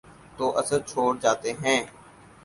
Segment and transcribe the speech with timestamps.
[0.37, 1.81] تو اثر چھوڑ جاتے ہیں۔